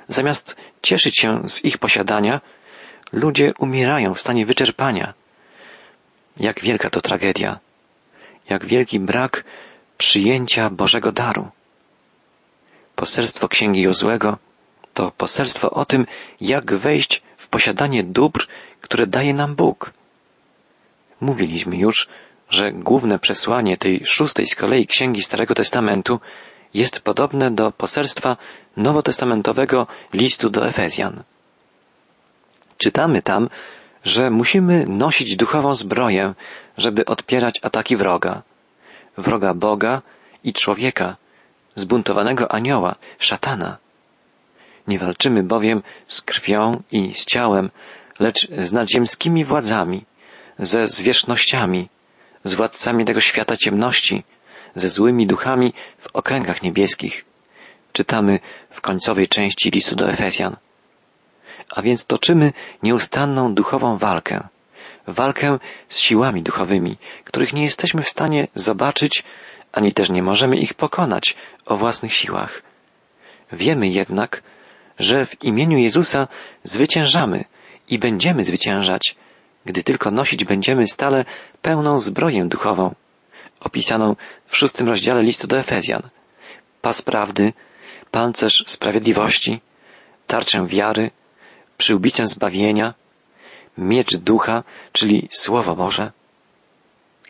Zamiast 0.09 0.57
cieszyć 0.83 1.19
się 1.19 1.49
z 1.49 1.65
ich 1.65 1.79
posiadania, 1.79 2.41
ludzie 3.13 3.53
umierają 3.59 4.15
w 4.15 4.21
stanie 4.21 4.47
wyczerpania. 4.47 5.15
Jak 6.37 6.61
wielka 6.61 6.91
to 6.91 7.01
tragedia. 7.01 7.61
Jak 8.53 8.67
wielki 8.67 9.01
brak 9.01 9.45
przyjęcia 9.99 10.71
Bożego 10.71 11.13
daru. 11.13 11.45
Poselstwo 12.97 13.49
Księgi 13.49 13.81
Jozłego 13.83 14.39
to 14.95 15.11
poselstwo 15.11 15.71
o 15.71 15.85
tym, 15.85 16.07
jak 16.41 16.75
wejść 16.75 17.23
w 17.37 17.49
posiadanie 17.49 18.05
dóbr, 18.05 18.47
które 18.81 19.07
daje 19.07 19.35
nam 19.35 19.55
Bóg. 19.55 19.93
Mówiliśmy 21.21 21.77
już, 21.77 22.09
że 22.51 22.73
główne 22.73 23.19
przesłanie 23.19 23.77
tej 23.77 24.05
szóstej 24.05 24.47
z 24.47 24.55
kolei 24.55 24.87
księgi 24.87 25.23
Starego 25.23 25.55
Testamentu 25.55 26.21
jest 26.75 27.01
podobne 27.01 27.51
do 27.51 27.73
poselstwa 27.73 28.37
nowotestamentowego 28.77 29.87
listu 30.13 30.51
do 30.51 30.67
Efezjan. 30.67 31.23
Czytamy 32.79 33.23
tam, 33.23 33.49
że 34.05 34.31
musimy 34.31 34.87
nosić 34.87 35.37
duchową 35.37 35.75
zbroję, 35.75 36.35
żeby 36.79 37.05
odpierać 37.05 37.59
ataki 37.63 37.97
wroga. 37.97 38.43
Wroga 39.17 39.55
Boga 39.55 40.03
i 40.45 40.53
człowieka, 40.53 41.17
zbuntowanego 41.75 42.53
anioła, 42.53 42.95
szatana. 43.19 43.77
Nie 44.89 44.99
walczymy 44.99 45.43
bowiem 45.43 45.83
z 46.07 46.23
krwią 46.23 46.83
i 46.93 47.15
z 47.15 47.25
ciałem, 47.27 47.71
lecz 48.21 48.49
z 48.51 48.73
nadziemskimi 48.73 49.45
władzami, 49.45 50.05
ze 50.59 50.87
zwierzchnościami, 50.89 51.89
z 52.45 52.55
władcami 52.55 53.05
tego 53.05 53.21
świata 53.21 53.57
ciemności, 53.57 54.25
ze 54.75 54.89
złymi 54.89 55.27
duchami 55.27 55.73
w 55.99 56.09
okręgach 56.13 56.63
niebieskich. 56.63 57.25
Czytamy 57.93 58.41
w 58.71 58.81
końcowej 58.81 59.29
części 59.29 59.71
listu 59.71 59.97
do 59.97 60.11
Efezjan. 60.11 60.57
A 61.77 61.83
więc 61.83 62.07
toczymy 62.07 62.53
nieustanną 62.83 63.55
duchową 63.55 63.97
walkę. 63.97 64.49
Walkę 65.07 65.59
z 65.89 65.99
siłami 65.99 66.43
duchowymi, 66.43 66.99
których 67.25 67.53
nie 67.53 67.63
jesteśmy 67.63 68.03
w 68.03 68.09
stanie 68.09 68.49
zobaczyć, 68.55 69.25
ani 69.73 69.93
też 69.93 70.11
nie 70.11 70.23
możemy 70.23 70.57
ich 70.57 70.75
pokonać 70.75 71.37
o 71.67 71.77
własnych 71.77 72.15
siłach. 72.15 72.63
Wiemy 73.53 73.89
jednak, 73.89 74.43
że 74.99 75.27
w 75.27 75.45
imieniu 75.45 75.79
Jezusa 75.79 76.29
zwyciężamy 76.65 77.45
i 77.89 77.99
będziemy 77.99 78.45
zwyciężać, 78.45 79.17
gdy 79.65 79.83
tylko 79.83 80.11
nosić 80.11 80.45
będziemy 80.45 80.87
stale 80.87 81.25
pełną 81.63 81.99
zbroję 81.99 82.45
duchową, 82.45 82.95
opisaną 83.61 84.17
w 84.47 84.57
szóstym 84.57 84.89
rozdziale 84.89 85.23
listu 85.23 85.47
do 85.47 85.59
Efezjan. 85.59 86.03
Pas 86.81 87.03
prawdy, 87.03 87.53
pancerz 88.11 88.65
sprawiedliwości, 88.67 89.61
tarczę 90.27 90.67
wiary, 90.67 91.11
przyłbicę 91.79 92.27
zbawienia, 92.27 92.95
miecz 93.79 94.17
ducha, 94.17 94.63
czyli 94.93 95.29
Słowo 95.31 95.77
Boże. 95.77 96.13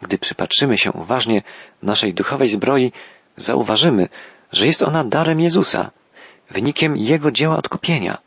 Gdy 0.02 0.18
przypatrzymy 0.18 0.78
się 0.78 0.92
uważnie 0.92 1.42
naszej 1.82 2.14
duchowej 2.14 2.48
zbroi, 2.48 2.92
zauważymy, 3.36 4.08
że 4.52 4.66
jest 4.66 4.82
ona 4.82 5.04
darem 5.04 5.40
Jezusa, 5.40 5.90
wynikiem 6.50 6.96
Jego 6.96 7.30
dzieła 7.30 7.56
odkupienia 7.56 8.18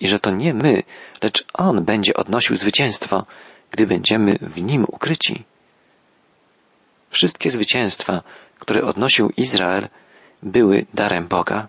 i 0.00 0.08
że 0.08 0.18
to 0.18 0.30
nie 0.30 0.54
my, 0.54 0.82
lecz 1.22 1.46
On 1.54 1.84
będzie 1.84 2.14
odnosił 2.14 2.56
zwycięstwo, 2.56 3.26
gdy 3.70 3.86
będziemy 3.86 4.38
w 4.40 4.62
Nim 4.62 4.84
ukryci. 4.88 5.44
Wszystkie 7.08 7.50
zwycięstwa, 7.50 8.22
które 8.58 8.84
odnosił 8.84 9.32
Izrael, 9.36 9.88
były 10.42 10.86
darem 10.94 11.28
Boga. 11.28 11.68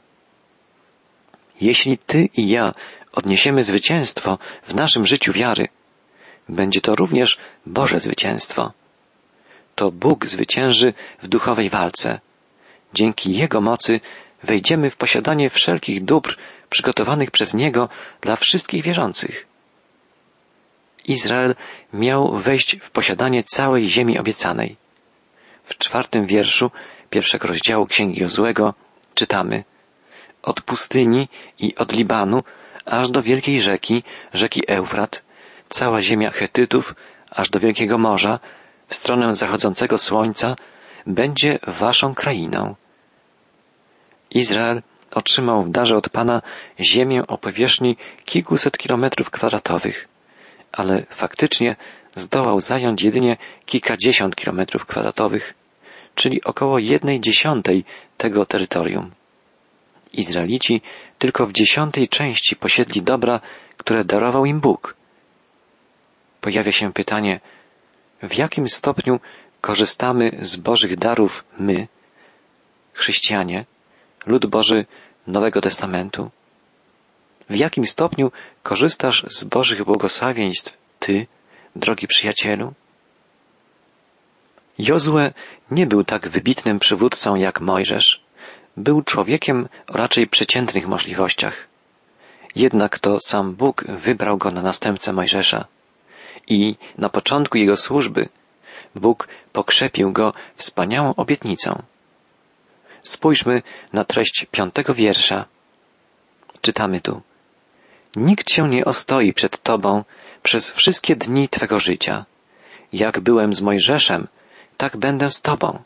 Jeśli 1.61 1.97
Ty 1.97 2.29
i 2.37 2.49
ja 2.49 2.71
odniesiemy 3.11 3.63
zwycięstwo 3.63 4.37
w 4.63 4.75
naszym 4.75 5.05
życiu 5.05 5.33
wiary, 5.33 5.67
będzie 6.49 6.81
to 6.81 6.95
również 6.95 7.37
Boże 7.65 7.99
zwycięstwo. 7.99 8.71
To 9.75 9.91
Bóg 9.91 10.25
zwycięży 10.25 10.93
w 11.21 11.27
duchowej 11.27 11.69
walce. 11.69 12.19
Dzięki 12.93 13.33
Jego 13.33 13.61
mocy 13.61 13.99
wejdziemy 14.43 14.89
w 14.89 14.97
posiadanie 14.97 15.49
wszelkich 15.49 16.05
dóbr 16.05 16.37
przygotowanych 16.69 17.31
przez 17.31 17.53
Niego 17.53 17.89
dla 18.21 18.35
wszystkich 18.35 18.83
wierzących. 18.83 19.47
Izrael 21.05 21.55
miał 21.93 22.37
wejść 22.37 22.77
w 22.81 22.91
posiadanie 22.91 23.43
całej 23.43 23.87
ziemi 23.87 24.19
obiecanej. 24.19 24.75
W 25.63 25.77
czwartym 25.77 26.25
wierszu 26.25 26.71
pierwszego 27.09 27.47
rozdziału 27.47 27.85
Księgi 27.85 28.21
Jozłego 28.21 28.73
czytamy 29.15 29.63
Od 30.43 30.61
pustyni 30.61 31.27
i 31.59 31.75
od 31.75 31.91
Libanu 31.91 32.43
aż 32.91 33.09
do 33.09 33.21
wielkiej 33.21 33.61
rzeki, 33.61 34.03
rzeki 34.33 34.61
Eufrat, 34.67 35.23
cała 35.69 36.01
ziemia 36.01 36.31
Chetytów, 36.31 36.95
aż 37.29 37.49
do 37.49 37.59
wielkiego 37.59 37.97
morza, 37.97 38.39
w 38.87 38.95
stronę 38.95 39.35
zachodzącego 39.35 39.97
słońca, 39.97 40.55
będzie 41.07 41.59
waszą 41.67 42.15
krainą. 42.15 42.75
Izrael 44.31 44.81
otrzymał 45.11 45.63
w 45.63 45.71
darze 45.71 45.97
od 45.97 46.09
Pana 46.09 46.41
ziemię 46.79 47.27
o 47.27 47.37
powierzchni 47.37 47.97
kilkuset 48.25 48.77
kilometrów 48.77 49.29
kwadratowych, 49.29 50.07
ale 50.71 51.05
faktycznie 51.09 51.75
zdołał 52.15 52.59
zająć 52.59 53.03
jedynie 53.03 53.37
kilkadziesiąt 53.65 54.35
kilometrów 54.35 54.85
kwadratowych, 54.85 55.53
czyli 56.15 56.43
około 56.43 56.79
jednej 56.79 57.19
dziesiątej 57.19 57.85
tego 58.17 58.45
terytorium. 58.45 59.11
Izraelici 60.13 60.81
tylko 61.19 61.47
w 61.47 61.51
dziesiątej 61.51 62.09
części 62.09 62.55
posiedli 62.55 63.01
dobra, 63.01 63.41
które 63.77 64.03
darował 64.03 64.45
im 64.45 64.59
Bóg. 64.59 64.95
Pojawia 66.41 66.71
się 66.71 66.93
pytanie, 66.93 67.39
w 68.23 68.37
jakim 68.37 68.69
stopniu 68.69 69.19
korzystamy 69.61 70.31
z 70.41 70.55
Bożych 70.55 70.97
darów 70.97 71.43
my, 71.59 71.87
chrześcijanie, 72.93 73.65
lud 74.25 74.45
Boży 74.45 74.85
Nowego 75.27 75.61
Testamentu? 75.61 76.31
W 77.49 77.55
jakim 77.55 77.85
stopniu 77.85 78.31
korzystasz 78.63 79.25
z 79.29 79.43
Bożych 79.43 79.83
błogosławieństw 79.83 80.77
Ty, 80.99 81.27
drogi 81.75 82.07
przyjacielu? 82.07 82.73
Jozue 84.77 85.31
nie 85.71 85.87
był 85.87 86.03
tak 86.03 86.29
wybitnym 86.29 86.79
przywódcą 86.79 87.35
jak 87.35 87.61
Mojżesz. 87.61 88.21
Był 88.77 89.01
człowiekiem 89.01 89.67
o 89.89 89.97
raczej 89.97 90.27
przeciętnych 90.27 90.87
możliwościach. 90.87 91.67
Jednak 92.55 92.99
to 92.99 93.19
sam 93.19 93.55
Bóg 93.55 93.83
wybrał 93.87 94.37
go 94.37 94.51
na 94.51 94.61
następcę 94.61 95.13
Mojżesza. 95.13 95.65
I 96.47 96.75
na 96.97 97.09
początku 97.09 97.57
jego 97.57 97.77
służby 97.77 98.29
Bóg 98.95 99.27
pokrzepił 99.53 100.11
go 100.11 100.33
wspaniałą 100.55 101.15
obietnicą. 101.15 101.83
Spójrzmy 103.03 103.61
na 103.93 104.05
treść 104.05 104.45
piątego 104.51 104.93
wiersza. 104.93 105.45
Czytamy 106.61 107.01
tu. 107.01 107.21
Nikt 108.15 108.51
się 108.51 108.69
nie 108.69 108.85
ostoi 108.85 109.33
przed 109.33 109.63
Tobą 109.63 110.03
przez 110.43 110.71
wszystkie 110.71 111.15
dni 111.15 111.49
Twego 111.49 111.79
życia. 111.79 112.25
Jak 112.93 113.19
byłem 113.19 113.53
z 113.53 113.61
Mojżeszem, 113.61 114.27
tak 114.77 114.97
będę 114.97 115.29
z 115.29 115.41
Tobą. 115.41 115.83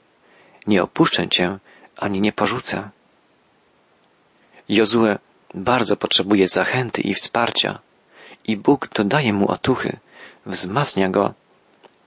Nie 0.68 0.84
opuszczę 0.84 1.30
Cię, 1.30 1.60
ani 1.98 2.22
nie 2.22 2.32
porzucę. 2.32 2.90
Jozue 4.70 5.18
bardzo 5.54 5.98
potrzebuje 5.98 6.48
zachęty 6.48 7.02
i 7.02 7.14
wsparcia 7.14 7.80
i 8.48 8.58
Bóg 8.58 8.90
dodaje 8.94 9.34
mu 9.34 9.52
otuchy, 9.52 9.98
wzmacnia 10.46 11.10
go, 11.10 11.34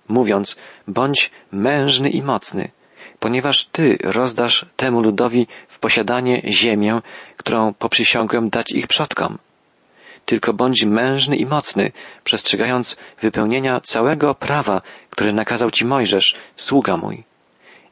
mówiąc, 0.09 0.57
bądź 0.89 1.31
mężny 1.53 2.11
i 2.11 2.23
mocny, 2.23 2.71
ponieważ 3.19 3.67
Ty 3.67 3.99
rozdasz 4.05 4.67
temu 4.77 5.03
ludowi 5.03 5.47
w 5.69 5.79
posiadanie 5.79 6.43
ziemię, 6.49 7.01
którą 7.37 7.75
poprzysiągłem 7.75 8.51
dać 8.51 8.73
ich 8.73 8.87
przodkom. 8.87 9.39
Tylko 10.25 10.53
bądź 10.53 10.85
mężny 10.85 11.37
i 11.37 11.47
mocny, 11.47 11.93
przestrzegając 12.25 12.97
wypełnienia 13.21 13.81
całego 13.81 14.35
prawa, 14.35 14.83
które 15.11 15.33
nakazał 15.33 15.71
Ci 15.71 15.85
Mojżesz, 15.85 16.37
sługa 16.57 16.97
mój. 16.97 17.25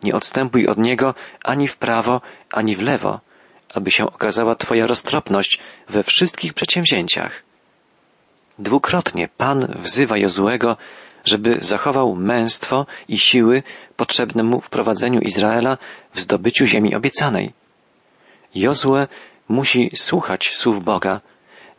Nie 0.02 0.14
odstępuj 0.14 0.66
od 0.66 0.78
niego 0.78 1.14
ani 1.44 1.68
w 1.68 1.76
prawo, 1.76 2.20
ani 2.52 2.76
w 2.76 2.80
lewo, 2.80 3.20
aby 3.74 3.90
się 3.90 4.06
okazała 4.06 4.54
Twoja 4.54 4.86
roztropność 4.86 5.58
we 5.88 6.02
wszystkich 6.02 6.54
przedsięwzięciach. 6.54 7.42
Dwukrotnie 8.58 9.28
Pan 9.28 9.74
wzywa 9.78 10.18
Jozuego, 10.18 10.76
żeby 11.24 11.56
zachował 11.60 12.14
męstwo 12.14 12.86
i 13.08 13.18
siły 13.18 13.62
potrzebne 13.96 14.42
mu 14.42 14.60
w 14.60 14.70
prowadzeniu 14.70 15.20
Izraela 15.20 15.78
w 16.12 16.20
zdobyciu 16.20 16.66
ziemi 16.66 16.94
obiecanej. 16.94 17.52
Jozue 18.54 19.06
musi 19.48 19.90
słuchać 19.94 20.56
słów 20.56 20.84
Boga, 20.84 21.20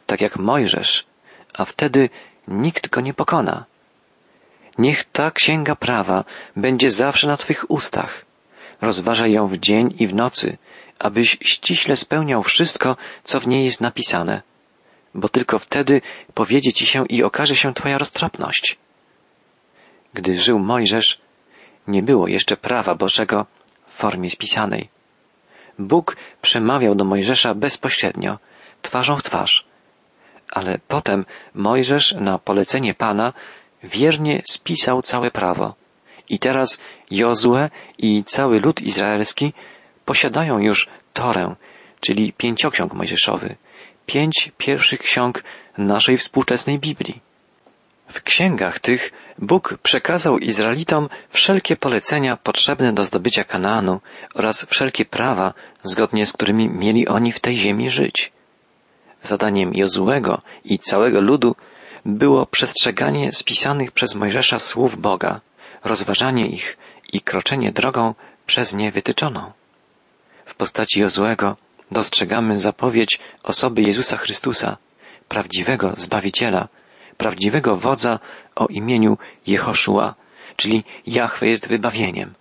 tak 0.06 0.22
jak 0.22 0.38
Mojżesz, 0.38 1.06
a 1.54 1.66
wtedy 1.66 2.10
nikt 2.48 2.90
go 2.90 3.02
nie 3.02 3.14
pokona. 3.14 3.66
Niech 4.78 5.04
ta 5.04 5.32
księga 5.32 5.76
prawa 5.76 6.24
będzie 6.56 6.92
zawsze 6.92 7.28
na 7.28 7.38
Twych 7.38 7.72
ustach. 7.72 8.26
Rozważaj 8.82 9.32
ją 9.32 9.48
w 9.48 9.58
dzień 9.58 9.96
i 10.00 10.08
w 10.08 10.16
nocy, 10.16 10.58
abyś 11.00 11.38
ściśle 11.42 11.96
spełniał 11.96 12.44
wszystko, 12.44 12.98
co 13.24 13.40
w 13.40 13.48
niej 13.48 13.66
jest 13.66 13.82
napisane, 13.82 14.42
bo 15.14 15.30
tylko 15.30 15.60
wtedy 15.60 16.02
powiedzie 16.34 16.74
Ci 16.74 16.86
się 16.86 17.06
i 17.06 17.24
okaże 17.24 17.56
się 17.56 17.74
Twoja 17.74 17.98
roztropność. 17.98 18.78
Gdy 20.14 20.36
żył 20.36 20.60
Mojżesz, 20.60 21.20
nie 21.88 22.04
było 22.04 22.28
jeszcze 22.28 22.58
prawa 22.58 22.96
Bożego 22.96 23.46
formie 23.88 24.30
spisanej. 24.30 24.90
Bóg 25.80 26.18
przemawiał 26.42 26.96
do 26.96 27.04
Mojżesza 27.04 27.54
bezpośrednio, 27.54 28.40
twarzą 28.82 29.18
w 29.18 29.24
twarz. 29.24 29.66
Ale 30.52 30.80
potem 30.88 31.26
Mojżesz 31.54 32.16
na 32.20 32.40
polecenie 32.40 32.94
Pana 32.94 33.34
wiernie 33.84 34.42
spisał 34.50 35.02
całe 35.02 35.32
prawo. 35.32 35.76
I 36.30 36.40
teraz 36.40 36.80
Jozue 37.12 37.70
i 37.98 38.24
cały 38.24 38.60
lud 38.60 38.82
izraelski 38.82 39.54
posiadają 40.06 40.60
już 40.60 40.88
Torę, 41.14 41.56
czyli 42.00 42.34
pięcioksiąg 42.34 42.94
mojżeszowy, 42.94 43.56
pięć 44.06 44.52
pierwszych 44.58 45.00
ksiąg 45.00 45.44
naszej 45.78 46.18
współczesnej 46.18 46.80
Biblii. 46.80 47.22
W 48.08 48.22
księgach 48.24 48.80
tych 48.80 49.12
Bóg 49.40 49.78
przekazał 49.84 50.38
Izraelitom 50.38 51.10
wszelkie 51.30 51.76
polecenia 51.76 52.38
potrzebne 52.38 52.94
do 52.94 53.04
zdobycia 53.04 53.44
Kanaanu 53.44 54.02
oraz 54.34 54.66
wszelkie 54.66 55.06
prawa, 55.06 55.54
zgodnie 55.84 56.26
z 56.26 56.34
którymi 56.34 56.70
mieli 56.70 57.08
oni 57.08 57.32
w 57.32 57.40
tej 57.40 57.56
ziemi 57.56 57.90
żyć. 57.90 58.32
Zadaniem 59.22 59.74
Jozuego 59.74 60.42
i 60.64 60.80
całego 60.80 61.22
ludu 61.22 61.56
było 62.08 62.46
przestrzeganie 62.46 63.32
spisanych 63.32 63.92
przez 63.92 64.16
Mojżesza 64.16 64.60
słów 64.60 65.02
Boga, 65.02 65.42
rozważanie 65.84 66.48
ich 66.48 66.78
i 67.14 67.22
kroczenie 67.22 67.72
drogą 67.72 68.14
przez 68.46 68.74
nie 68.74 68.92
wytyczoną. 68.92 69.52
W 70.46 70.56
postaci 70.56 71.00
Jozuego 71.00 71.58
dostrzegamy 71.92 72.60
zapowiedź 72.60 73.20
osoby 73.44 73.82
Jezusa 73.82 74.18
Chrystusa, 74.18 74.78
prawdziwego 75.28 75.94
Zbawiciela, 75.98 76.68
prawdziwego 77.18 77.78
wodza 77.78 78.20
o 78.56 78.68
imieniu 78.68 79.18
Jehoszua, 79.48 80.16
czyli 80.56 80.84
Jahwe 81.08 81.48
jest 81.48 81.68
wybawieniem. 81.68 82.34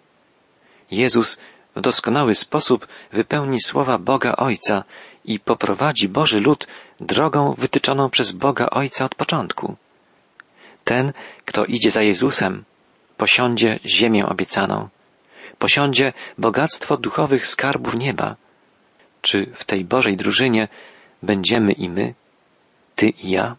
Jezus 0.90 1.38
w 1.76 1.81
doskonały 1.81 2.35
sposób 2.35 2.87
wypełni 3.12 3.61
słowa 3.61 3.98
Boga 3.98 4.37
Ojca 4.37 4.85
i 5.27 5.39
poprowadzi 5.39 6.09
Boży 6.09 6.41
lud 6.41 6.67
drogą 7.01 7.55
wytyczoną 7.59 8.11
przez 8.11 8.33
Boga 8.33 8.67
Ojca 8.71 9.05
od 9.05 9.15
początku. 9.15 9.77
Ten, 10.85 11.12
kto 11.45 11.65
idzie 11.65 11.91
za 11.91 12.03
Jezusem, 12.03 12.65
posiądzie 13.17 13.81
ziemię 13.85 14.27
obiecaną, 14.27 14.89
posiądzie 15.59 16.12
bogactwo 16.39 16.97
duchowych 16.97 17.47
skarbów 17.47 17.95
nieba. 17.95 18.37
Czy 19.23 19.47
w 19.55 19.65
tej 19.65 19.85
Bożej 19.85 20.17
drużynie 20.17 20.69
będziemy 21.23 21.73
i 21.73 21.89
my, 21.89 22.15
ty 22.97 23.09
i 23.09 23.31
ja? 23.31 23.57